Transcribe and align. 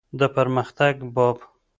د 0.19 0.21
پرمختګ 0.35 0.95
باب. 1.15 1.37